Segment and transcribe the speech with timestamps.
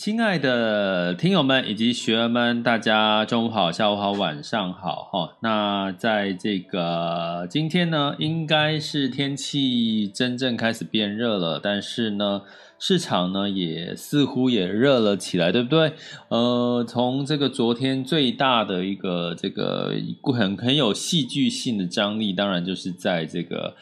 [0.00, 5.36] 亲爱的听友们以及学员们，大家中午好、下午好、晚上好哈。
[5.40, 12.40] 那在这个今天呢，应该是天气真正开始变热了，但是呢，
[12.78, 15.92] 市场呢也似乎也热了起来，对不对？
[16.28, 19.92] 呃，从这个昨天最大的一个这个
[20.34, 23.76] 很很有戏剧性的张力，当然就是在这个。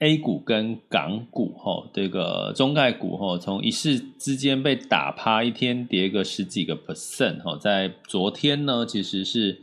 [0.00, 9.60] A 股跟港股，哈，这个中概股，哈，从一市之间被打趴，一天跌个十几个 percent，哈，在昨天呢，其实是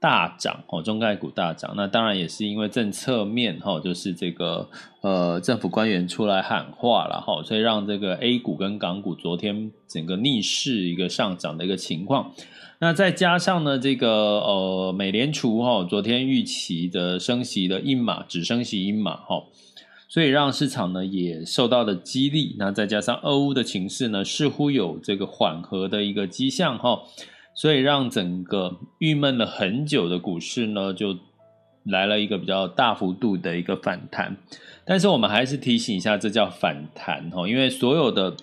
[0.00, 4.68] 大涨，哈，中概股大涨，那当然也是因为政策面，哈，就是这个
[5.02, 12.32] 呃政府官员出来喊话了，哈，所以让这个 A 股跟港股昨天整个逆势一个上涨的一个情况。
[12.80, 19.44] 那再加上呢，这个呃美联储，哈，昨天预期的升息的一码，只升息一码，哈。
[20.14, 27.02] 所以让市场呢也受到了激励，那再加上俄乌的情势呢似乎有这个缓和的一个迹象哈，
[27.52, 31.18] 所以让整个郁闷了很久的股市呢就
[31.82, 34.36] 来了一个比较大幅度的一个反弹。
[34.84, 38.36] 但是我们还是提醒一下，这叫反弹哈，因为所有的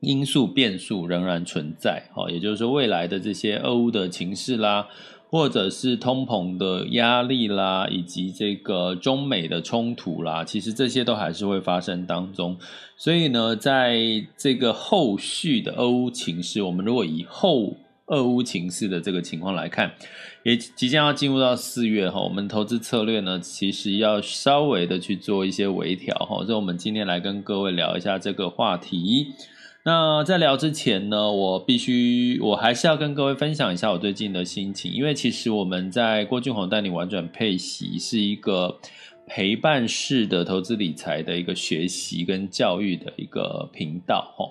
[0.00, 4.86] 因素变数仍然存在哈，也就是说未来的这些俄乌的情势啦。
[5.30, 12.58] 或者是通膨的压力啦，以及这个中美的冲突啦，其实这些都还是会发生当中。
[12.96, 13.96] 所以呢，在
[14.36, 17.76] 这个后续的俄乌情势，我们如果以后
[18.06, 19.92] 俄乌情势的这个情况来看，
[20.42, 26.44] 也即将要进入到四月哈，我们投资策略呢，其实要稍微的去做一些微调哈。
[26.44, 29.28] 所以，我们今天来跟各位聊一下这个话题。
[29.82, 38.78] 那在聊之前呢，我必须，我还是要跟各位分享一下我最近的心情，因为其实我们在郭俊宏带你玩转配息是一个
[39.26, 44.44] 陪伴式的投资理财的一个学习跟教育的一个频道哈。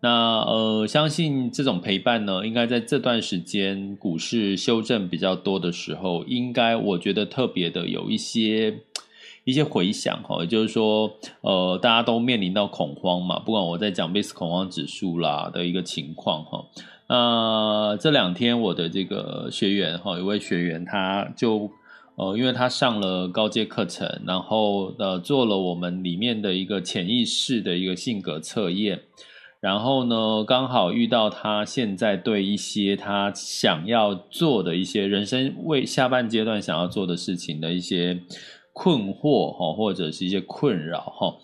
[0.00, 8.80] 那呃，相信这种陪伴呢，应该在这段时间股市修正比较多的时候，应该我觉得特别的有一些。
[9.46, 11.08] 一些回想哈，也就是说，
[11.40, 16.64] 呃，大家都面临到恐慌嘛，不管我在讲 VIX 恐慌指数啦的一个情况哈。
[17.08, 21.70] 那这两天我的这个学员哈，有位学员他就
[22.16, 29.02] 呃，因为他上了高阶课程，然后呃做了我们里面的一个潜意识的一个性格测验，
[29.60, 38.20] 然后呢，刚好遇到他现在对一些他想要做的一些人生为下半阶段想要做的事情的一些。
[38.78, 41.36] 困惑哈，或者是一些困扰哈，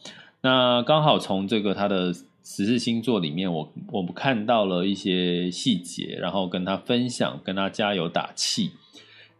[0.43, 8.73] 那刚好从这个他的十四星座里面我，我们看到了一些细节，然后跟他分享，跟他加油打气。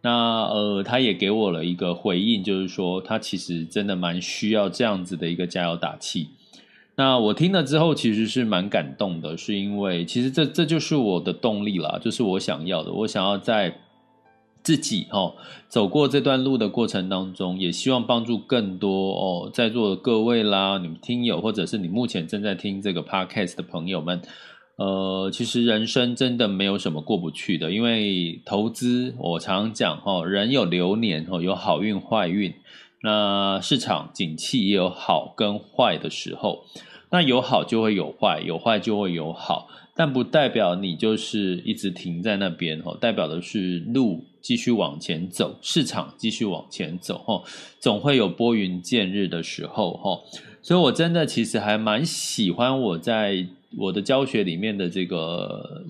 [0.01, 6.29] 那呃，他也给我了一个回应，就是说他其实真的蛮需要这样子的一个加油打气。
[6.95, 13.77] 那我听了之后，其实是蛮感动的，是因为其实这这就是我的动力啦，就是我想要的，我想要在。
[14.63, 15.35] 自己哦，
[15.67, 24.21] 走过这段路的过程当中，也希望帮助更多哦，在座的各位啦，你们听友，或者是你目前正在听这个 podcast 的朋友们，
[24.77, 32.53] 呃，其实人生真的没有什么过不去的，因为投资，我常讲哦，人有流年哦，有好运坏运，
[33.03, 36.63] 那市场景气也有好跟坏的时候，
[37.11, 44.23] 那有好就会有坏，有坏就会有好，但不代表你就是一直停在那边哦，代表的是路。
[44.43, 47.43] 继续往前走，市场继续往前走，吼，
[47.79, 50.25] 总会有拨云见日的时候，吼。
[50.61, 53.47] 所以，我真的其实还蛮喜欢我在
[53.77, 55.83] 我的教学里面的这个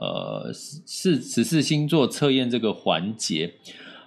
[0.00, 3.52] 呃四十四星座测验这个环节。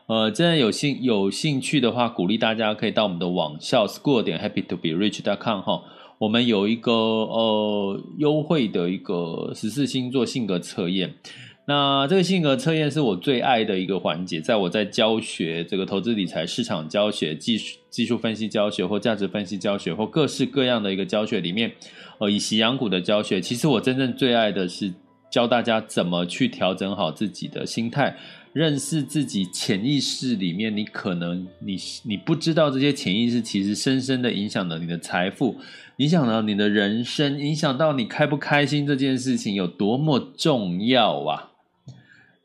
[0.07, 5.83] 呃，真的有兴有兴趣的话，鼓励大家可以到我们的网校 school 点 happytoberich.com 哈，
[6.17, 11.13] 我们有一个呃优惠的一个十四星座性格测验。
[11.69, 21.71] 那这个性格测验是我最爱的一个环节，在我在教学这个投资理财市场教学、技术技术分析教学或价值分析教学或各式各样的一个教学里面，
[22.17, 24.91] 呃，以息养股的教学，其实我真正最爱的是
[25.29, 28.17] 教大家怎么去调整好自己的心态，
[28.51, 35.55] 认识自己潜意识里面，你可能你你不知道这些潜意识其实深深的影响了你的财富，
[35.97, 41.48] 影响了你的人生，影响到你开不开心这件事情有多么重要啊！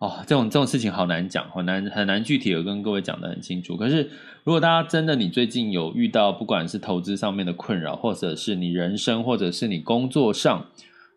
[0.04, 3.74] 哦，这种这种事情好难讲，很难很难具体的跟各位讲得很清楚。
[3.74, 4.10] 可是，
[4.42, 10.66] 如果大家真的你最近有遇到，不管是投资上面的困扰，或者是你人生，或者是你工作上，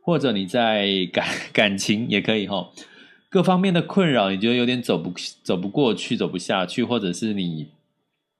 [0.02, 2.70] 或者你在感 感情也可以哈，
[3.30, 5.12] 各方面的困扰，你觉得有点走不
[5.44, 7.68] 走不过去，走不下去，或者是你。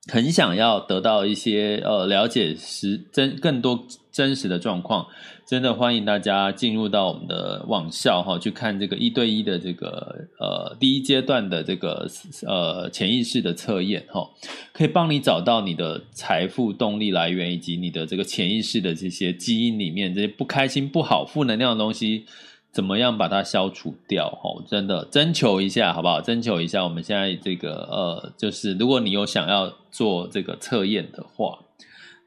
[0.10, 3.86] 很想要得到一些呃了解实真更多
[4.18, 5.06] 真实的状况，
[5.46, 12.10] 真的欢迎大家进入到我们的网校哈，去看这个一对一的这个呃第一阶段的这个
[12.48, 14.28] 呃潜意识的测验哈，
[14.74, 22.26] 可以帮你找到你的财富动力来源以及你的这个潜意识的这些基因里面这些不开心、不好、负能量的东西。
[22.70, 24.30] 怎么样把它消除掉？
[24.30, 26.22] 哈，真的征求一下好不好？
[26.22, 31.58] 征求一下，我们现在这个呃，就是如果你有想要做这个测验的话，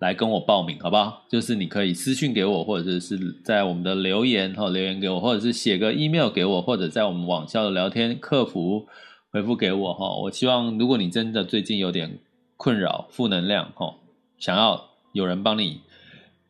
[0.00, 1.23] 来跟我报名好不好？
[1.29, 8.88] 就是你可以私信给我，或者是在我们的留言哈留言给我，或者是写个 email 给我，或者在我们网校的聊天客服
[9.31, 10.17] 回复给我哈。
[10.23, 12.19] 我希望如果你真的最近有点
[12.56, 13.94] 困扰、负能量哈，
[14.38, 15.82] 想要有人帮你。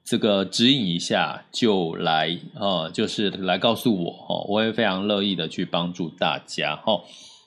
[0.03, 7.01] 这个指引一下就来，呃，就是来告诉我，哈，我会非常乐意的去帮助大家，哈。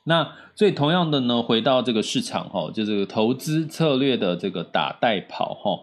[0.05, 5.79] 那所以同样的呢，回到这个市场，哈，就这个投资策略的这个打带跑，哈。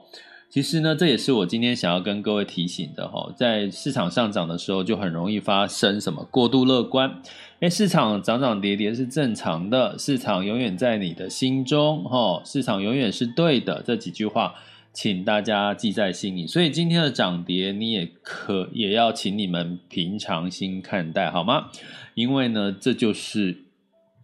[0.48, 7.22] 其实呢，这也是我今天想要跟各位提醒的，哈，在市场上涨的时候，就很容易发生什么过度乐观，
[7.60, 14.54] 哎，市场涨涨跌跌是正常的，市场永远在你的心中，哈，市场永远是对的，这几句话。
[14.92, 21.68] 请大家记在心里，所以今天的涨跌你也可也要请你们平常心看待，好吗？
[22.14, 23.66] 因为呢，这就是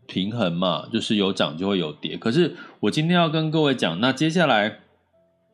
[0.07, 2.17] 平衡嘛，就是有涨就会有跌。
[2.17, 4.81] 可是我今天要跟各位讲，那接下来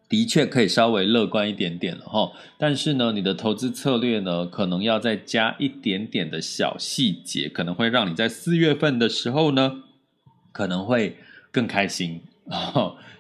[0.08, 2.31] 的确可以稍微乐观一点点了哈。
[2.58, 9.82] 但是呢，你的投资策略呢，可能要再加一点点的小细节，可能会让你在四月份的时候呢，
[10.52, 11.16] 可能会
[11.50, 12.20] 更开心。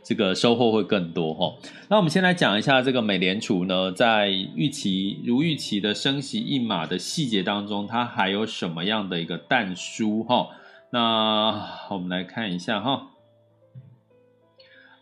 [0.04, 1.54] 这个收获会更多哈。
[1.88, 10.48] 那我们先来讲一下这个美联储呢，在预期如预期的升息一码的细节当中，它还有什么样的一个但书哈？
[10.94, 13.08] 那我们来看一下哈。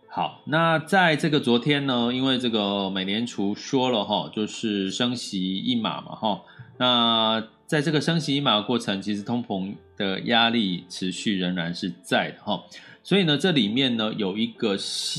[0.09, 6.43] 好，那在这个昨天呢，因为这个美联储说了哈，就是升息一码嘛哈。
[6.79, 12.63] 那在这个升息一码的过程，其实通膨的压力持续仍然是在的哈。
[13.03, 14.77] 所以呢，这里面呢有一个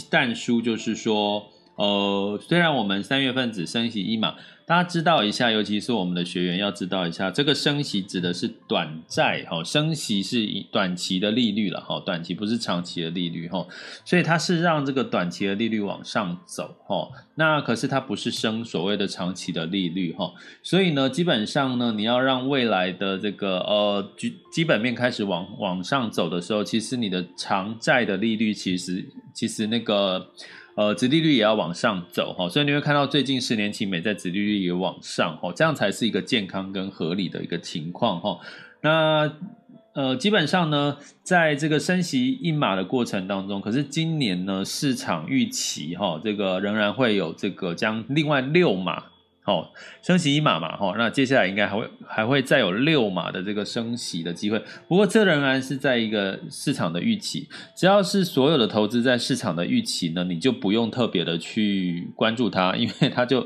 [0.09, 4.35] 但书，就是说，呃，虽然我们三月份只升息一码。
[4.71, 13.67] 大家知道一下，尤其是我们的学员要知道一下，这个升息指的是短债，哈，升息是短期的利率了，哈，短期不是长期的利率，哈，
[14.05, 30.31] 所以它是让这个短期的利率往上走，哈，那可是它不是升所谓的长期的利率，哈，所以呢，基本上呢，你要让未来的这个呃基基本面开始往往上走的时候，其实你的长债的利率其实其实那个。
[30.75, 38.39] 呃，殖利率也要往上走哈，所以你会看到最近十年期美债殖利率也往上哈，这样才是一个健康跟合理的一个情况哈。
[38.81, 39.31] 那
[39.93, 49.10] 呃，基本上呢，在这个升息一码的过程当中，可是今年呢，市场预期哈，这个仍然会有这个将另外六码。
[49.51, 49.69] 哦，
[50.01, 54.57] 升息一码嘛，哈，那接下来应该还会还会再有六码的这个升息的机会。
[54.87, 63.41] 不过这仍然是在一个市场的预期，只要是所有的投资在市场的预期呢，你就不用特别的去关注它， 因为它就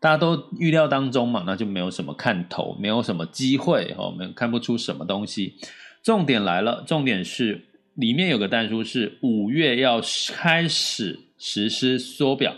[0.00, 5.54] 大家都预料当中嘛，那就没有什么看头，没有什么机会，哈，没有看不出什么东西。
[6.02, 10.00] 重点来了，重点是里面有个弹书是五月要
[10.32, 12.54] 开始实施缩表。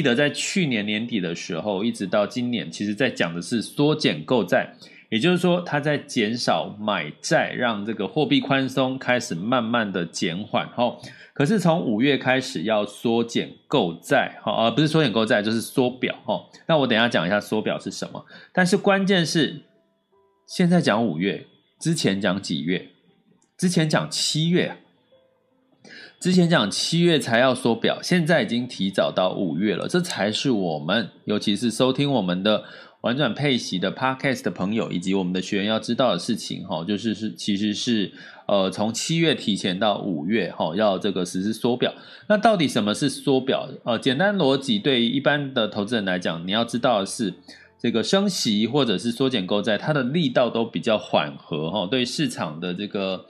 [0.00, 4.74] 记得在去年年底的时候，一直到今年，其实在讲的是缩减购债，
[5.10, 10.66] 也就是说，它在减少买债，让这个货币宽松开始慢慢的减缓。
[10.70, 10.96] 哈，
[11.34, 16.16] 可是从五月开始要缩减购债，哈，而不是缩减购债，就是缩表。
[16.24, 18.24] 哈，那我等下讲一下缩表是什么。
[18.54, 19.60] 但是关键是，
[20.48, 21.46] 现在讲五月，
[21.78, 22.88] 之前讲几月？
[23.58, 24.78] 之前讲七月。
[26.20, 32.62] 之前讲七月才要缩表，现在已经提早到五月了，这才是我们，尤其是收听我们的
[33.00, 38.12] 玩转配息的 Podcast 的朋友以及我们的学员要知道的事情，哈，就是是其实是
[38.46, 41.90] 呃从七月提前到五月，哈，要这个实施缩表。
[42.28, 43.66] 那到底什么是缩表？
[43.84, 47.32] 呃，简单逻辑对于一般的投资人来讲，你要知道的是。
[47.82, 53.24] 这个升息或者是缩减购债，它的力道都比较缓和哈，对市场的这个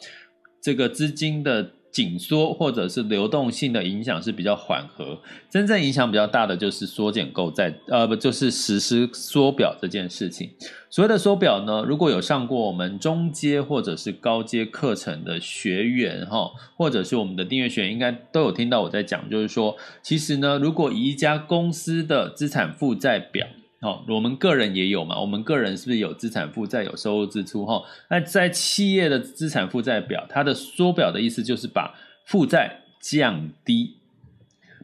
[0.60, 5.18] 这个资金的紧缩或者是流动性的影响是比较缓和。
[5.50, 10.50] 真正影响比较大的就是缩减购债，呃，不就是实施缩表这件事情。
[10.88, 23.46] 所谓的缩表呢，如果有上过我们中阶或者是高阶课程的学员哈，或者是我们的订阅学员，应该都有听到我在讲，就是说，其实呢，如果以一家公司的资产负债表。
[23.82, 25.18] 好，我们个人也有嘛？
[25.18, 27.64] 我们个人是不是有资产负债、有收入支出？
[27.64, 31.94] 哈，那在企业的资产负债表，它的缩表的意思就是把
[32.26, 33.96] 负债降低，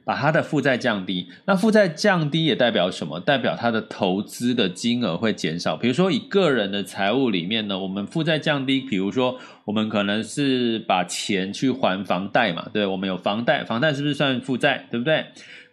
[0.03, 1.29] 把它的负债降低。
[1.45, 3.21] 那负债降低也代表什么？
[3.21, 5.77] 代表它的投资的金额会减少。
[5.77, 14.87] 比如说，以个人的财务里面呢，我们负债降低，比如说我们可能是把钱去还房贷嘛，对，我们有房贷，房贷是不是算负债？
[14.91, 15.27] 对不对？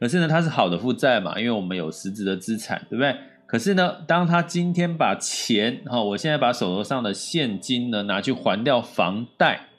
[0.03, 3.15] 可是呢，它是好的负债嘛，因为我们有实质的资产，对不对？
[3.47, 9.69] 可是呢，当他今天把钱，哈，我现在把手头上的现金呢拿去还掉房贷，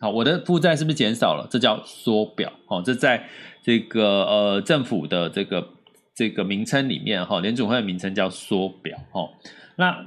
[0.00, 1.46] 好，我的负债是不是减少了？
[1.50, 3.28] 这叫缩表，哦，这在
[3.62, 5.68] 这个呃政府的这个
[6.14, 9.28] 这个名称里面，哈，联总会的名称叫缩表，哦，
[9.76, 10.02] 那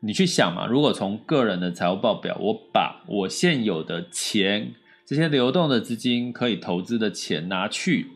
[0.00, 4.74] 你去想嘛，如果从个人的财务报表，我把我现有的钱，
[5.06, 8.08] 这些流动的资金可以投资的钱拿去。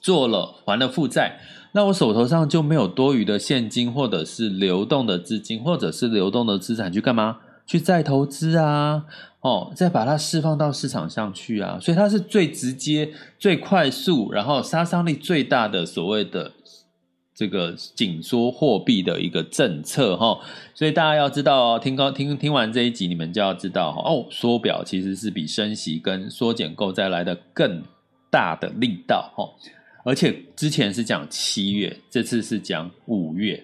[0.00, 1.38] 做了还了负债，
[1.72, 7.38] 那我手头上就没有多余的现金，或者是流动的资金，或者是流动的资产去干嘛？
[7.66, 9.04] 去再投资啊，
[9.42, 16.50] 哦，再把它释放到市场上去啊，所以它是最直接、最快速，然后杀伤力最大的所谓的
[17.32, 20.40] 这个紧缩货币的一个政策哈、哦。
[20.74, 27.84] 所以大家要知道哦，听高听听完这一集，你们就要知道哦，缩表其实是比升息跟缩减购债来的更
[28.32, 29.44] 大的力道哈。
[29.44, 29.54] 哦
[30.10, 33.62] 而且之前是讲七月，这次是讲五月，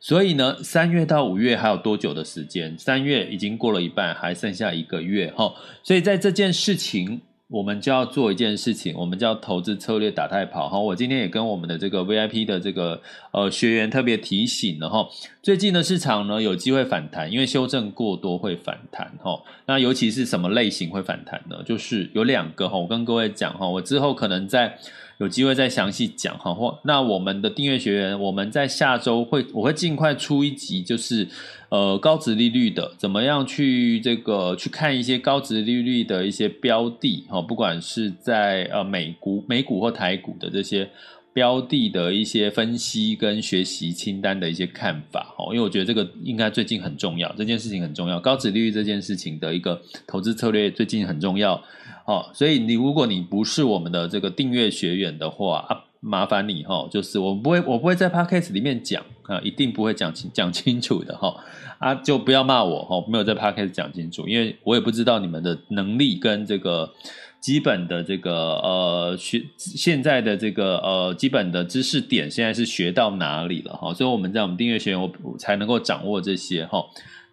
[0.00, 2.74] 所以呢，三月到五月还有多久的时间？
[2.78, 5.52] 三月已经过了一半，还剩下一个月哈。
[5.82, 10.78] 所以在这件事情，我们就要做一件事情，我们叫投资策略打太跑哈。
[10.78, 12.98] 我今天也跟我们的这个 VIP 的这个
[13.32, 15.06] 呃学员特别提醒了哈，
[15.42, 19.38] 最近的市场呢有机会反弹，因为修正过多会反弹哈。
[19.66, 21.62] 那尤其是什么类型会反弹呢？
[21.66, 24.78] 就是有两个哈，我跟各位讲哈，我之后可能在。
[25.22, 31.28] 有机会再详细讲哈，或那我们的订阅学员，我们在下周会我会尽快出一集，就是
[31.68, 40.90] 呃高殖利率的，怎么样去这个去看一些高殖利率的一些标的哈，不管是在呃美股、美股或台股的这些
[41.32, 51.62] 标的的一些分析跟学习清单的一些看法哈，因为我觉得这个应该最近很重要，这件事情很重要，高殖利率这件事情的一个投资策略最近很重要。
[52.04, 61.32] 哦，所以你如果你不是我们的这个订阅学员的话啊，麻烦你哈，就是我不会，我不会在 podcast 里面讲啊，一定不会讲清讲清楚的哈
[61.78, 66.92] 啊，就不要骂我哈，没有在 podcast 讲清楚，因为我也不知道你们的能力跟这个
[67.40, 76.84] 基本的这个呃学现在的这个呃基本的知识点现在是学到哪里了哈，所以我们在我们订阅学员我才能够掌握这些哈，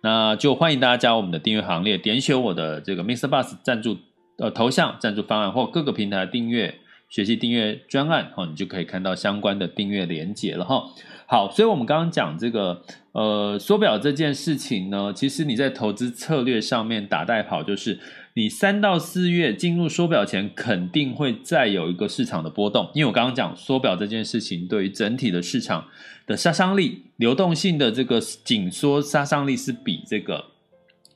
[0.01, 3.27] 那就欢迎大家加入我们的订阅行列，点选我的这个 Mr.
[3.27, 3.97] Bus 赞助。
[4.39, 6.79] 呃，头像赞助方案或各个平台订阅
[7.09, 10.83] 学习订阅专案，哈，你就可以看到相关的订阅连接了哈。
[11.27, 12.81] 好，所以我们刚刚讲这个
[13.11, 17.99] 呃缩表这件事情呢，其实你在投资策略上面打带跑，就是
[18.35, 25.85] 你三到四月进入缩表前，肯定会再有一个市场的波动，因为我刚刚讲缩表这件事情对于整体的市场
[26.25, 30.45] 的杀伤力、流动性的这个紧缩杀伤力是比这个。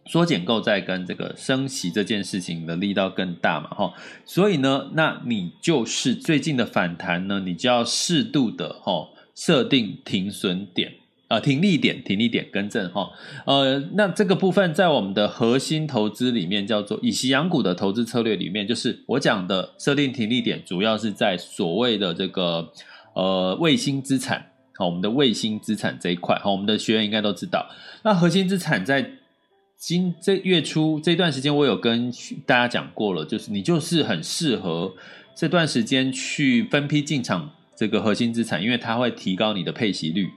[0.06, 3.94] 缩减购债跟这个升息这件事情的力道更大嘛，哈，
[4.26, 10.92] 所以呢，那你就是最近的反弹呢，你就要适度的哈设定停损点
[11.30, 13.12] 啊、呃，停利点，停利点更正哈，
[13.46, 22.70] 呃，那这个部分在我们的核心投资里面叫做以息养股的投资策略里面，就是我讲的设定停利点，主要是在所谓的这个
[23.16, 27.70] 呃卫星资产，好，我们的卫星资产这一块，好，我们的学员应该都知道，
[28.04, 29.14] 那核心资产在。
[29.86, 32.10] 今这月初这段时间，我有跟
[32.46, 34.96] 大家讲过了，就是你就是很适合
[35.36, 40.30] 这段时间去分批进场这个核心资产，因为它会提高你的配息率。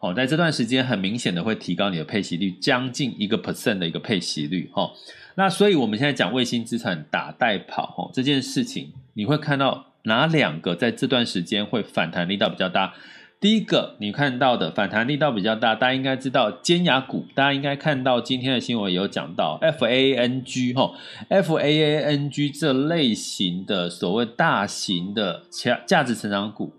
[0.00, 4.90] 哦，在这段时间很明显的会提高你的配息率，将近一个 percent 的一个配息率，哈、
[5.36, 12.94] 那所以我们现在讲卫星资产打带跑，哈、哦，这件事情你会看到哪两个在这段时间会反弹力道比较大？
[13.40, 20.92] 第一个你看到的反弹力道比较大，大家应该知道尖牙股，大家应该看到今天的新闻有讲到 FANG 哈
[21.30, 26.72] ，FANG 这类型的所谓大型的价价值成长股，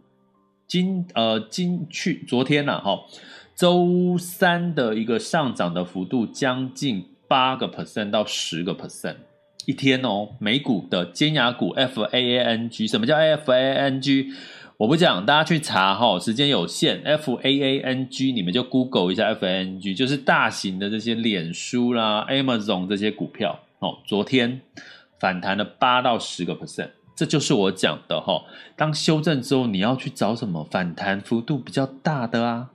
[0.68, 3.06] 今呃今去昨天呐哈，
[3.56, 9.16] 周三的一个上涨的幅度将近八个 percent 到十个 percent
[9.66, 14.34] 一天哦，美股的尖牙股 FAANG，什么叫 FANG？
[14.80, 17.02] 我不讲，大家去查哈，时间有限。
[17.04, 23.98] F A A N G，你们就 Google 一下 F A N G，就是大型的这些脸书啦、Amazon 这些股票哦。
[24.06, 24.62] 昨天
[25.20, 28.42] 反弹了八到十个 percent，这就是我讲的哈。
[28.78, 32.70] 当修正之后，你要去找什么反弹幅度比较大的啊？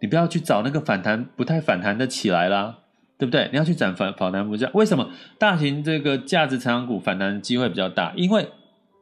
[0.00, 2.78] 你不要去找那个反弹不太反弹的起来啦，
[3.16, 3.48] 对不对？
[3.52, 4.68] 你要去找反反弹不价。
[4.74, 8.12] 为什么大型这个价值成长股反弹机会比较大？
[8.16, 8.48] 因为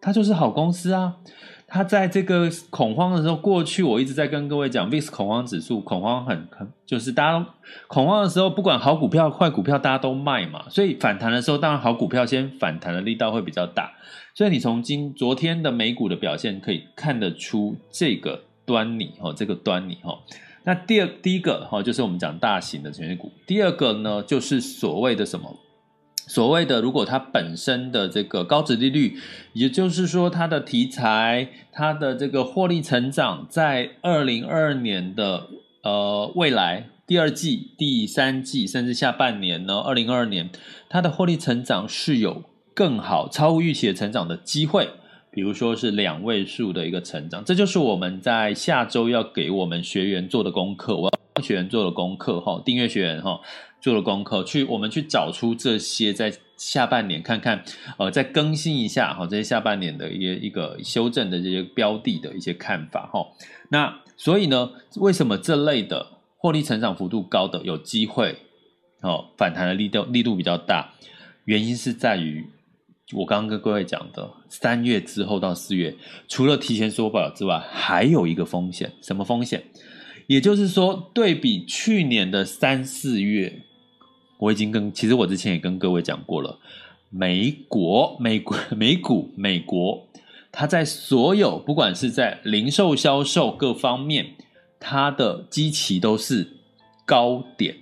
[0.02, 1.14] 它就是好公司啊。
[1.74, 7.44] 它在这个恐慌的时候，过去我一直在跟各位讲，VIX 恐慌指数恐慌很很，就是大家
[7.88, 13.92] 恐慌的时候，不管好股票坏股票，大家都卖嘛，所以反弹的时候，当然好股票先反弹的力道会比较大。
[14.36, 20.16] 所以你从今昨天的美股的表现可以看得出这个端倪哈，这个端倪哈。
[20.62, 25.52] 那第二第一个哈，就是我们讲大型的权益股，第二个呢，就是所谓的什么？
[26.26, 29.18] 所谓的，如果它本身的这个高值利率，
[29.52, 35.48] 也就是说它的题材、它的这个获利成长，在二零二二年的
[35.82, 40.48] 呃未来第二季、第三季，甚至下半年呢，二零二二年
[40.88, 44.88] 它的获利成长是有更好、超乎预期的成长的机会，
[45.30, 53.40] 比如说是两位数的一个成长，这就是我们在下周要给我们学员做的功课，我学员做了功课哈，订阅学员哈。
[53.80, 57.62] 做了功课，去我们去找出这些在下半年看看，
[57.98, 63.26] 呃，再更新一下哈，这些下半年的一个一个修正的这些标的的一些看法哈。
[63.68, 66.06] 那所以呢，为什么这类的
[66.38, 68.34] 获利成长幅度高的有机会
[69.02, 70.90] 哦反弹的力度力度比较大？
[71.44, 72.42] 原因是在于
[73.12, 75.94] 我刚刚跟各位讲的，三月之后到四月，
[76.26, 79.62] 除了提前缩表之外，还有一个风险，什么风险？
[80.26, 83.62] 也就是说，对比去年的三四月。
[84.38, 86.58] 我已经跟其实我之前也跟各位讲过了，
[87.08, 90.06] 美国、美国、美股、美国，
[90.50, 94.34] 它在所有不管是在零售销售各方面，
[94.80, 96.48] 它的基期都是
[97.06, 97.76] 高点。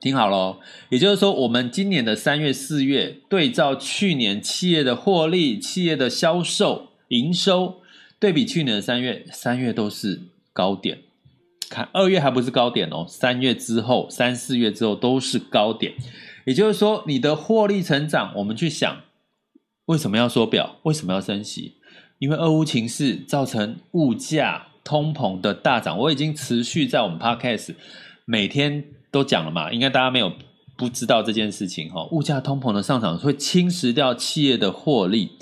[0.00, 7.82] 听好了，也就是说，我们今年的三月、四月对照去年企业的获利、企业的销售、营收，
[8.18, 11.00] 对比去年的三月，三月都是高点。
[11.68, 15.94] 看二月还不是高点哦，三月之后、三四月之后都是高点，
[16.44, 19.00] 也就是说，你的获利成长，我们去想，
[19.86, 20.76] 为什么要缩表？
[20.82, 21.74] 为什么要升息？
[22.18, 27.74] 因为俄乌情势造成物价通膨的大涨，我已经持续在我们 Podcast
[28.24, 30.32] 每天都讲了嘛，应该大家没有
[30.76, 35.32] 不知道这件事情哈，物价通膨的上涨会侵蚀掉企业的获利。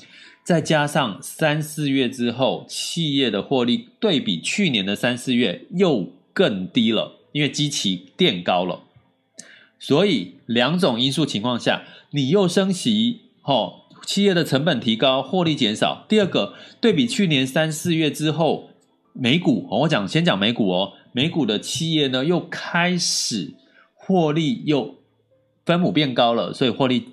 [0.44, 8.82] 再加上三四月之后，企业的获利对比去年的三四月又更低了，因为基期垫高了。
[9.78, 16.04] 所以两种因素情况下，你又升息，吼，企业的成本提高，获利减少。
[16.10, 18.68] 第二个，对比去年三四月之后，
[19.14, 23.54] 美股，我讲先讲美股哦，美股的企业呢又开始
[23.94, 24.96] 获利又
[25.64, 27.08] 分母变高了，所以获利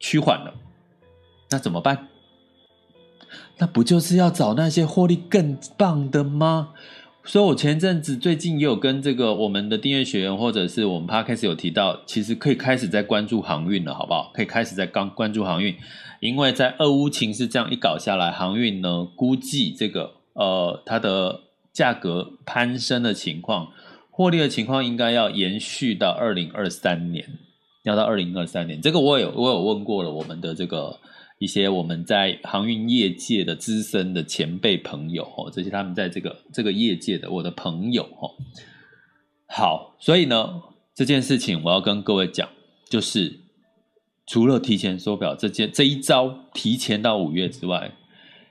[0.00, 0.54] 趋缓了。
[1.50, 2.08] 那怎么办？
[3.58, 6.70] 那不就是要找那些获利更棒的吗？
[7.26, 14.30] 所以，我前阵子最近也有跟这个我们的订阅学员，或者是我们 Podcast 有提到，其实可以开始在关注航运了，好不好？
[14.34, 15.74] 可以开始在刚关注航运，
[16.20, 21.40] 因为在俄乌情势这样一搞下来，航运呢估计这个呃它的
[21.72, 23.68] 价格攀升的情况，
[24.10, 27.26] 获利的情况应该要延续到二零二三年，
[27.84, 28.82] 要到二零二三年。
[28.82, 30.98] 这个我有我有问过了，我们的这个。
[31.38, 38.30] 一些我们在航运业界的资深的前辈朋友哦，这些他们在这个这个业界的我的朋友哦，
[39.46, 40.62] 好，所以呢，
[40.94, 42.48] 这件事情我要跟各位讲，
[42.88, 43.40] 就是
[44.26, 47.92] 除了提前缩表这件这一招提前到五月之外，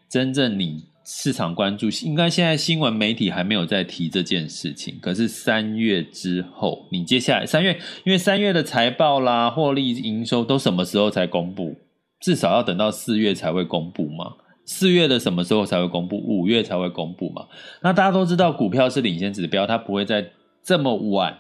[0.10, 11.76] 真正你市场关注，应该现在新闻媒体还没有在提这件事情，可是三月之后，你接下来三月，因为三月的财报啦、获利营收都什么时候才公布？
[12.24, 14.32] 至少要等到四月才会公布嘛，
[14.64, 16.16] 四月的什么时候才会公布？
[16.16, 17.46] 五月才会公布嘛？
[17.82, 20.32] 那大家都知道，股票是领先指标，它不会在
[20.64, 21.38] 这么晚，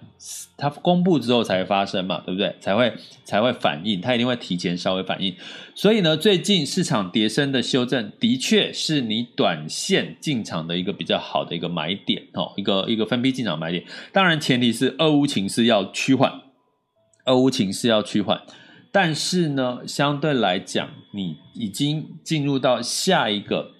[0.58, 2.54] 它公布之后才会发生嘛，对不对？
[2.60, 2.94] 才会
[3.24, 5.34] 才会反应，它一定会提前稍微反应。
[5.74, 13.82] 所以呢，最近市场跌升的修正，的确是你短线进场的一个比较好的一个买点哦，一个一个分批进场买点。
[14.12, 16.30] 当然，前提是俄乌情势要趋缓，
[17.28, 18.42] 俄乌情势要趋缓。
[18.96, 23.72] 但是呢，相对来讲，你已经进入到下一个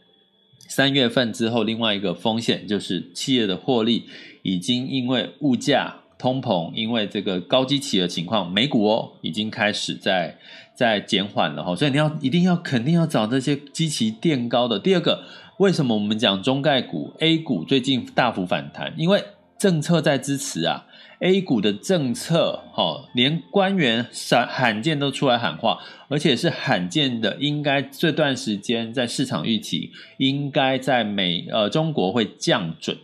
[0.68, 4.06] 三月份之后，另外一个风险就是企业的获利
[4.42, 10.36] 已经因为物价通膨，因为这个高基期的情况，美股哦已经开始在
[10.74, 14.80] 在减缓了哈，所以你要一定要肯定要找这些基期垫高的。
[14.80, 15.24] 第二个，
[15.60, 18.92] 为什么我们讲中概股 A 股最近大幅反弹？
[18.98, 19.24] 因为
[19.60, 20.88] 政策在支持啊。
[21.24, 32.98] A 股的政策，哈，连官员罕罕见都出来喊话，而且是罕见的，应该这段时间在市场预期，应该在美呃中国会降准。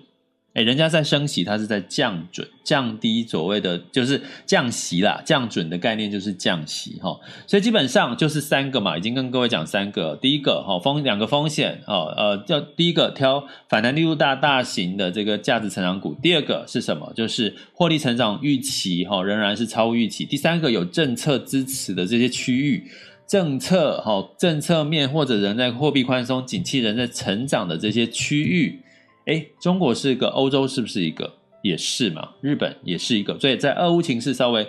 [0.55, 17.13] 哎，人家在升息，它是在降准，降低所谓的就是降息啦，降准的概念就是降息哈，所以基本上就是三个嘛，已经跟各位讲三个，第一个哈风两个风险哦，呃，叫第一个挑反弹力度大大型的这个价值成长股，第二个是什么？
[17.15, 22.89] 就是获利成长预期哈仍然是超预期，第三个有政策支持的这些区域，
[23.27, 28.81] 政策哈政策面或者人在货币宽松、景气人在成长的这些区域。
[29.29, 31.33] 哎，中国是一个，欧洲是不是一个？
[31.61, 33.37] 也是嘛，日本也是一个。
[33.37, 34.67] 所以在俄乌情势稍微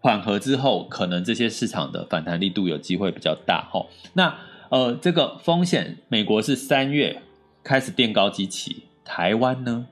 [0.00, 3.86] 缓和之后，可能这些市场的反弹力度有机会比较大哈。
[4.12, 4.36] 那
[4.68, 7.22] 呃，这个风险，美国是三月
[7.64, 9.86] 开始垫高基期，台湾呢？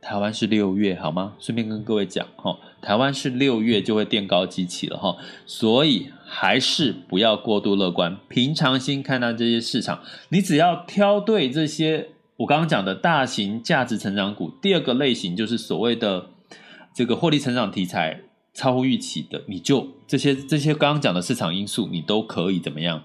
[0.00, 1.34] 台湾是六月，好吗？
[1.40, 12.10] 顺便跟各位讲哈，台湾是六月就会垫高基期了哈，所以还是不要过度乐观，平常心看待这些市场，你只要挑对这些。
[12.38, 16.30] 我刚刚讲的大型价值成长股，第二个类型就是所谓的
[16.94, 18.20] 这个获利成长题材
[18.54, 23.02] 超乎预期的，你就这些这些刚刚讲的市场因素，你都可以怎么样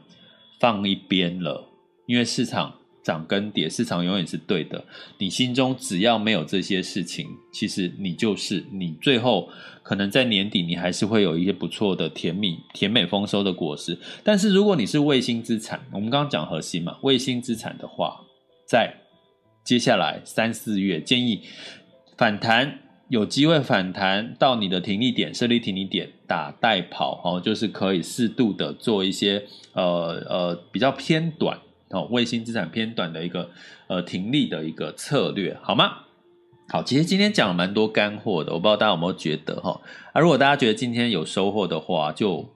[0.59, 1.67] 放一边了？
[2.05, 4.85] 因为市场涨跟跌，市场永远是对的。
[5.17, 9.49] 你心中只要没有这些事情，其实你就是你最后
[9.81, 13.97] 可能在年底你还是会有一些不错的甜蜜甜美丰收的果实。
[14.23, 18.21] 但是如果你是卫星资产，我们刚刚讲核心嘛，卫星资产的话，
[18.67, 18.95] 在
[19.63, 21.41] 接下来三四月建议
[22.17, 31.57] 反弹，有机会反弹到你的停利点，设立停利点，打带跑哦，就是可以适度的做一些呃呃比较偏短
[31.89, 33.49] 哦，卫星资产偏短的一个
[33.87, 35.99] 呃停利的一个策略，好吗？
[36.69, 39.79] 好，其实今天讲了蛮多干货的，我不知道大家有没有觉得哈？
[40.11, 42.49] 啊，如果大家觉得今天有收获的话，就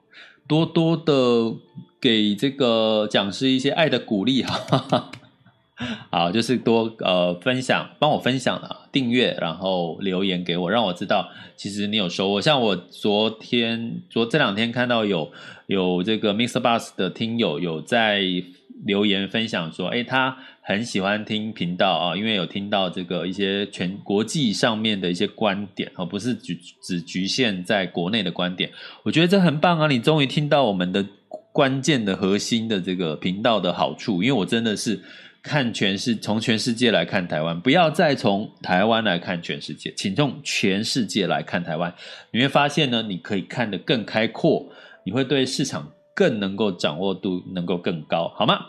[0.47, 1.55] 多多的
[2.01, 4.55] 给这个讲师一些爱的鼓励哈。
[4.55, 5.11] 哈哈。
[6.09, 12.41] 好，就是多呃分享，帮我分享了，订阅，然后留言给我，让我知道其实你有收获。
[12.41, 15.31] 像我昨天、昨这两天看到有
[15.67, 16.59] 有这个 Mr.
[16.59, 18.23] Bus 的听友有在
[18.85, 28.71] 留言分享说，诶，他很喜欢听频道啊，因为有听到这个一些全国际上面的一些观点，而不是只只局限在国内的观点。
[29.03, 31.05] 我觉得这很棒啊，你终于听到我们的
[31.53, 34.99] 关键的核心的这个频道的好处，因为我真的是。
[35.47, 41.95] 看全世，从全世界来看台湾，不要再从台湾来看全世界，请从全世界来看台湾。
[42.31, 44.67] 你会发现呢，你可以看得更开阔，
[45.05, 48.59] 你会对市场更能够掌握度能够更高，好吗？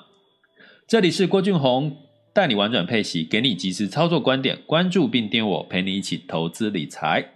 [0.86, 1.96] 这里是郭俊宏
[2.32, 7.32] 带你玩转配息，给你及时操作观点，关注并订我，陪你一起投资理财。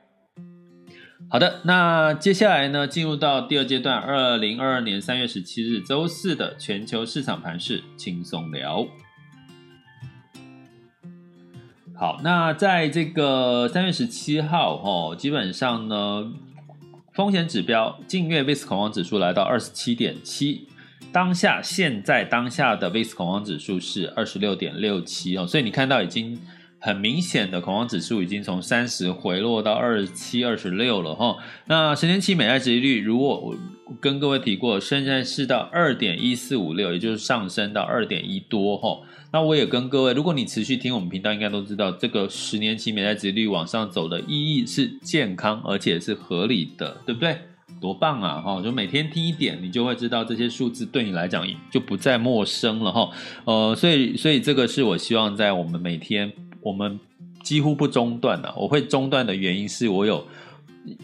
[1.29, 8.87] 好的，那接下来呢，进入到第二阶段，二零二二年三月十七日周四的全球市场盘势轻松聊。
[11.95, 16.33] 好，那在这个三月十七号，哦，基本上呢，
[17.13, 20.67] 风险指标近月 VIX 恐慌指数来到二十七点七，
[21.13, 26.41] 当下现在当下的 VIX 恐慌指数是二十六点六七哦，所以你看到已经
[26.81, 31.37] 很明显的恐慌指数已经从三十回落到二十七、二十六了哈。
[31.67, 33.55] 那十年期美债殖利率，如果我
[34.01, 39.01] 跟各位提过，现在是到二点一四五六，也就是上升到二点一多哈。
[39.33, 47.37] 那我也跟各位，如果你持续听我们频道，应该都知道，这个十年期美债殖利率往上走的意义是健康，而且是合理的，对不对？
[47.81, 48.41] 多棒啊！
[48.41, 53.11] 哈，就每天听一点，你就会知道这些数字对你来讲就不再陌生了哈。
[53.45, 57.01] 呃，所以，所以这个是我希望在我们每天，我们
[57.43, 58.55] 几乎不中断的。
[58.57, 60.25] 我会中断的原因是我有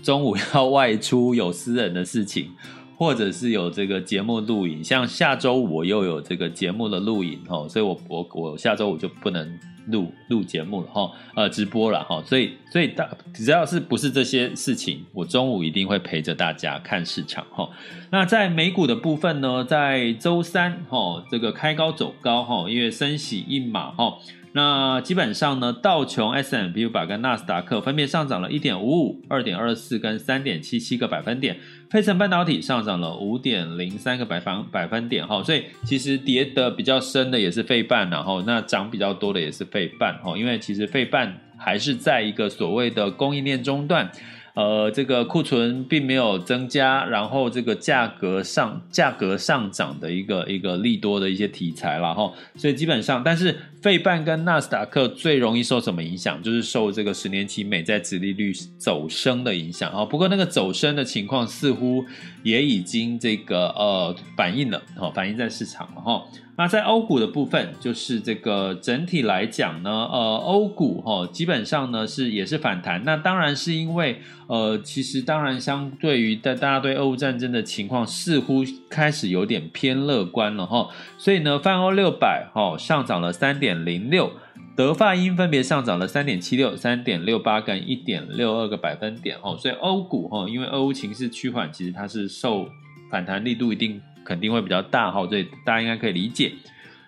[0.05, 2.51] 中午要外出，有私人的事情。
[2.99, 9.59] 或者是有这个节目录影，像下周五我又有这个节目的录影哈，所以我我我下周五就不能。
[9.91, 17.67] 录录节目了哈，呃，直播了哈，所以所以大只要是不是这些事情，我中午一定会陪着大家看市场哈。
[18.11, 24.19] 那在美股的部分呢，在周三哈，这个开高走高哈，因为升息一码哈。
[24.53, 31.57] 那基本上呢，道琼 S&P 500跟纳斯达克分别上涨了一点五五、二点二四跟三点七七个百分点。
[31.91, 44.11] 费城半导体上涨了五点零三个百分百分点哈，所以其实跌的比较深的也是费半，然后那涨比较多的也是费半哈，因为其实费半还是在一个所谓的供应链中断。
[44.55, 56.43] 呃，这个库存并没有增加，然后这个价格上价格上涨的一个一个利多的一些题材了哈，所以基本上，但是费半跟纳斯达克最容易受什么影响？
[56.43, 60.05] 就是受这个十年期美债殖利率走升的影响啊。
[60.05, 62.05] 不过那个走升的情况似乎
[62.43, 66.25] 也已经这个呃反映了，哈，反映在市场了哈。
[66.59, 73.01] 那在欧股的部分，就是这个整体来讲呢，呃，欧股哈、哦、基本上呢是也是反弹。
[73.05, 80.89] 那当然是因为呃，其实当然相对于大大家对俄乌战争的情况似乎开始有点偏乐观了哈、哦。
[81.17, 84.33] 所以呢，泛欧六百哈上涨了三点零六，
[84.75, 89.57] 德法英分别上涨了三点七六、三点六八跟一点六二个百分点哦。
[89.57, 92.69] 所以欧股哈、哦，因为俄乌情势趋缓，其实它是受
[93.09, 94.03] 反弹力度一定。
[94.29, 96.53] 肯定会比较大哈，所以大家应该可以理解。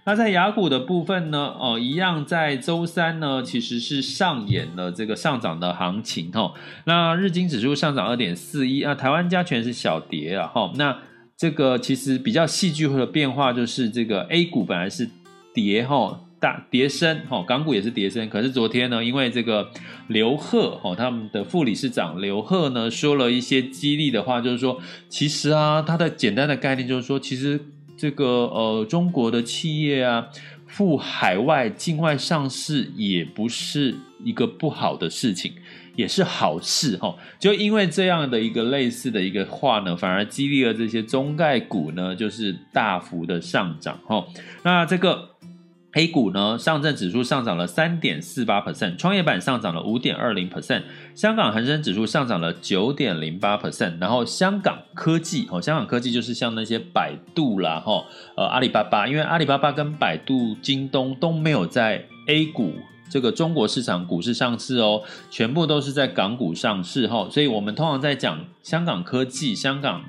[0.07, 6.55] 那在雅股的部分呢，哦，一样在周三呢，其实是上演了这个上涨的行情哈。
[6.87, 10.73] 那日经指数上涨二点四一，那台湾加权是小跌啊哈。
[10.77, 10.97] 那
[11.37, 15.07] 这个其实比较戏剧化的变化就是这个 A 股本来是
[15.53, 16.19] 跌哈。
[16.41, 18.27] 大跌升，哈，港股也是跌升。
[18.31, 19.71] 可是昨天呢，因为这个
[20.09, 27.61] 刘鹤，哈，他们的副理事长刘鹤呢，说了一些激励的话，就是说，其实啊，他的简单的概念就是说，其实
[27.95, 30.29] 这个呃，中国的企业啊，
[30.67, 35.53] 赴海外境外上市也不是一个不好的事情，
[35.95, 37.15] 也是好事，哈。
[37.39, 44.25] 就因为这样的一个类似的一个话呢，反而激励了这些中概股呢，就是大幅的上涨，哈。
[44.63, 45.29] 那这个。
[45.95, 50.85] A 股呢，上证指数上涨了三点四八 percent，创业板上涨了五点二零 percent，
[51.17, 58.05] 香港恒生指数上涨了九点零八 percent，然后香港科技哦，香港科技就是像那些百度啦，哈，
[58.37, 62.75] 呃，阿里巴巴，因为阿里巴巴跟百度、京东都没有在 A 股
[63.11, 70.05] 这个中国市场股市上市哦，全部都是在港股上市哈，所以我们通常在讲香港科技、香港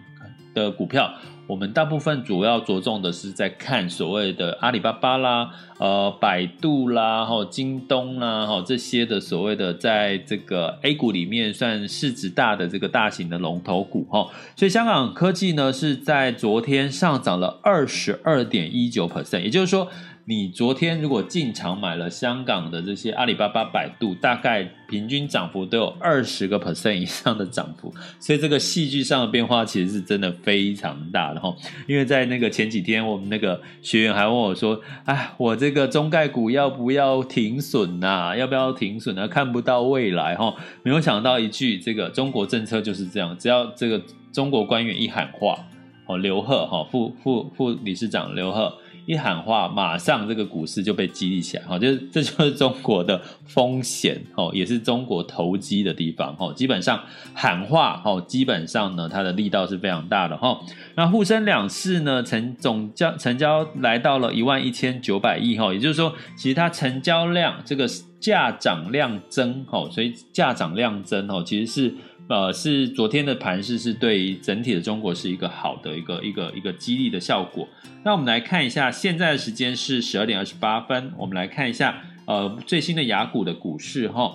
[0.53, 1.13] 的股票。
[1.47, 19.89] 我们大部分主要着重的是在看所谓的阿里巴巴啦、呃百度啦、哈京东啦、哈这些的所谓的在这个 A 股里面算市值大的这个大型的龙头股哈，所以香港科技呢是在昨天上涨了二十二点一九 percent，也就是说。
[20.31, 31.53] 你昨天如果进场买了香港的这些阿里巴巴、百度，大概平均涨幅都有二十个 percent 以上的涨幅，所以这个戏剧上的变化其实是真的非常大的哈。
[31.85, 38.33] 因为在那个前几天，我们那个学员还问我说：“哎，我这个中概股要不要停损呐？
[38.33, 39.27] 要不要停损呢？
[39.27, 45.59] 看不到未来哈。”没有想到一句，这个中国政策就是这样，只要这个中国官员一喊话，
[46.05, 48.73] 哦，刘鹤哈副副副理事长刘鹤。
[49.11, 60.57] 一喊话，马上这个股市就被激励起来，哈，就是这就是中国的风险，哦，也是中国投机的地方，哦，基本上喊话，哦，基本上呢，它的力道是非常大的，哈。
[60.95, 67.85] 那沪深两市呢，成总交成交来到了一万一千九百亿，哈，也就是说，其实它成交量这个
[68.21, 71.93] 价涨量增，哈，所以价涨量增，哈，其实是。
[72.31, 77.67] 呃，是昨天的盘势是对整体的中国是一个好的一个一个一个激励的效果。
[78.05, 84.33] 那我们来看一下，现在的时间是十二点二十八分，我们来看一下呃最新的雅股的股市哈。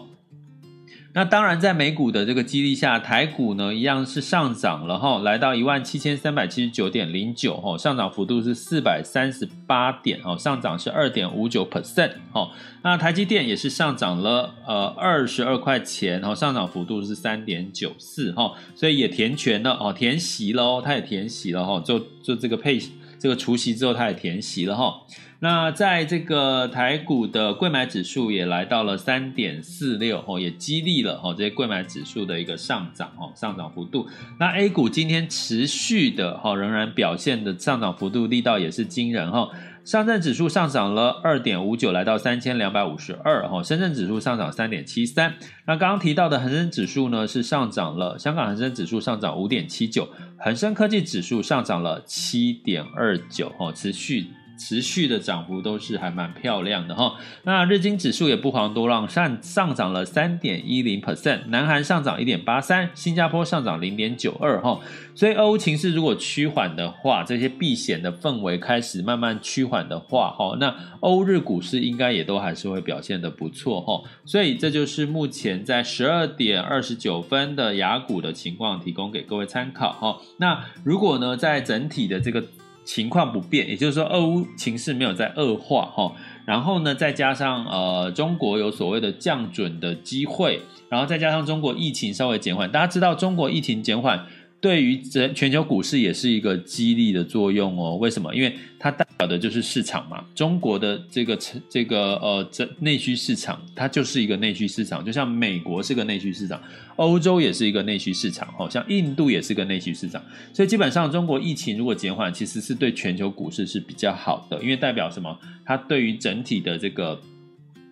[1.17, 12.51] 那当然，在美股的这个激励下，台股呢一样是上涨了哈，来到一万七千三百七十九点零九哈，上涨幅度是四百三十八点哦，上涨是二点五九 percent 哦。
[12.83, 22.79] 那台积电也是上涨了呃二十二块钱哦，上涨幅度是三点九四哈，所以也填权了哦，填息了哦，它也填息了哈，就就这个配
[23.19, 25.01] 这个除息之后，它也填息了哈。
[25.41, 34.07] 那在这个台股的贵买指数也来到了三点四六哦，也激励了哦这些贵买指数的一个上涨哦，上涨幅度。
[34.39, 39.51] 那 A 股今天持续的哈仍然表现的上涨幅度力道也是惊人哈。
[39.85, 43.63] 上证指数上涨了二点五九，来到三千两百五十二哈。
[43.63, 45.35] 深圳指数上涨三点七三。
[45.65, 54.27] 那刚刚提到的恒生指数呢是上涨了，香港恒生指数上涨五点七九，恒生科技指数上涨了七点二九哈，持续。
[54.59, 64.81] 持续的涨幅都是还蛮漂亮的哈，那日经指数也不遑多让，上上涨了三点一零 percent，南韩上涨一点八三，新加坡上涨零点九二哈，
[65.15, 80.19] 所以欧情势如果趋缓的话，这些避险的氛围开始慢慢趋缓的话哈，那欧日股市应该也都还是会表现得不错哈，所以这就是目前在十二点二十九分的雅股的情况，提供给各位参考哈。
[80.39, 82.43] 那如果呢，在整体的这个
[82.87, 86.15] 情况不变，也就是说，俄乌情势没有在恶化哈。
[86.47, 92.71] 然后呢，再加上呃，中国有所谓的降准的机会，然后再加上中国疫情稍微减缓。
[92.71, 94.25] 大家知道，中国疫情减缓
[94.61, 97.97] 对于全球股市也是一个激励的作用哦。
[97.97, 98.35] 为什么？
[98.35, 100.25] 因为它带表的就是市场嘛。
[100.35, 106.61] 中国的这个这个呃，这内需市场，它就是一个内需市场，就像美国是个内需市场。
[106.97, 110.23] 欧洲也是一个内需市场，好像印度也是个内需市场，
[110.55, 115.39] 所以基本上中国疫情如果减缓，其实是对全球股市是比较好的，因为代表什么？
[115.65, 117.21] 它对于整体的这个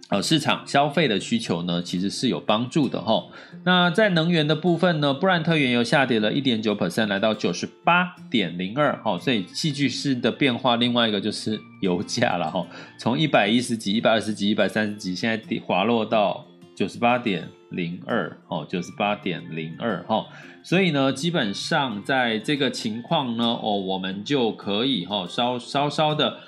[0.09, 3.25] 呃市场消费的需求呢，其实是有帮助的哈。
[3.65, 10.77] 那在能源的部分呢，布兰特原油下跌了一点九 percent，来到九十八点零二，哈，所以戏剧式的变化。
[10.77, 12.67] 另外一个就是油价了哈，
[12.99, 17.49] 从一百一十几、一百二十几、一百三十几，现在跌滑落到九十八点。
[17.71, 20.25] 零二哦，九十八点零二哈，
[20.63, 26.39] 所以呢，基本上在这个情况呢，哦，我们就可以哈稍稍稍的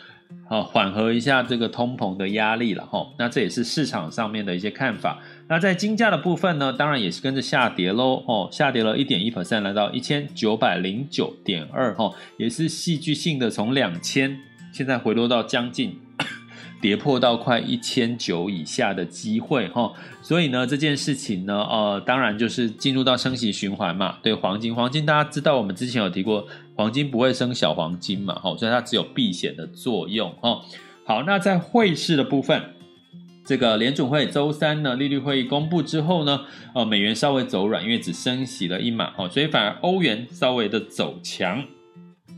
[0.49, 3.07] 哦缓和一下这个通膨的压力了哈。
[3.19, 5.19] 那这也是市场上面的一些看法。
[5.49, 14.39] 那在金价的部分呢，当然也是跟着下跌喽哦，下跌了一点一 percent，来到一千九百零九点二哈，也是戏剧性的从两千
[14.73, 16.01] 现在回落到将近。
[16.81, 24.19] 跌破到快一千九以下的机会哈，所以呢，这件事情呢，呃，当然就是进入到升息循环嘛。
[24.23, 30.61] 对黄金，黄金大家知道，我们之前有提过，黄金不会升小黄金嘛，哈，所以它只有避险的作用哈。
[31.07, 32.62] 好，那在汇市的部分，
[33.47, 36.43] 这个联准会周三呢利率会议公布之后呢，
[36.75, 41.65] 呃，美元稍微走软，因为只升息了一码哈，所以反而欧元稍微的走强，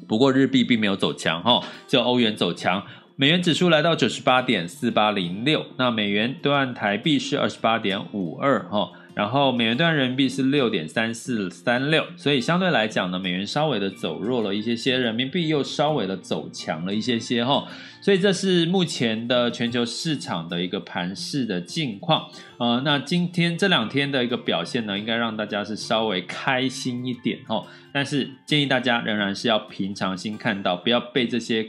[0.06, 2.82] 不过日币并没有走强哈，只有欧元走强。
[3.20, 17.66] 美元指数来到九十八点四八零六，那美元兑换台币是二十八点五二哈，然后美元兑换人民币是六点三四三六，所以相对来讲呢，美元稍微的走弱了一些些，人民币又稍微的走强了一些些哈，
[18.00, 22.28] 所以这是目前的全球市场的一个盘势的境况。
[22.58, 31.68] 呃，那今天这两天的一个表现呢，应该让大家是稍微开心一点哈，但是建议大家仍然是要平常心看到，不要被这些。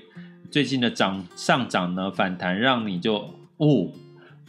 [0.51, 3.15] 最近的涨上涨呢，反弹让你就
[3.57, 3.87] 哦，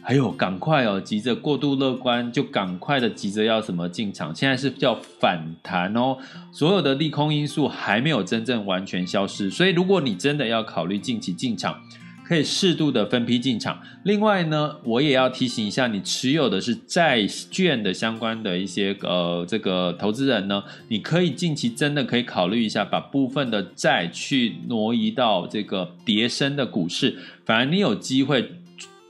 [0.01, 4.33] 还有赶快哦，急着过度乐观，就赶快的急着要什么进场。
[4.33, 6.17] 现在是叫反弹哦，
[6.51, 11.79] 所有的利空因素还没有真正完全消失，所以如果你真的要考虑近期进场。
[12.31, 13.81] 可以适度的分批进场。
[14.03, 28.49] 另外呢，我也要提醒一下，你持有的是债券的相关的一些呃这个投资人呢，你可以近期真的可以考虑一下，把部分的债去挪移到这个叠升的股市，反而你有机会。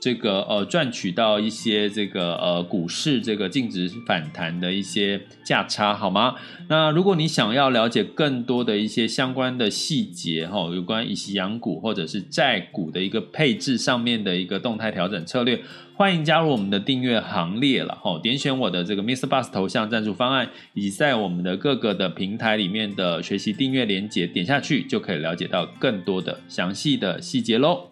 [0.02, 6.34] 这个呃赚取到一些这个呃股市这个净值反弹的一些价差好吗？
[6.68, 15.60] 那如果你想要了解更多的一些相关的细节哈，有关以息养股或者是债股的一个配置上面的一个动态调整策略，
[15.94, 18.18] 欢迎加入我们的订阅行列了哈。
[18.20, 19.28] 点选我的这个 Mr.
[19.28, 27.91] Bus 头像赞助方案，以及在我们的各个的平台里面的学习订阅连接，点下去就可以了解到更多的详细的细节喽。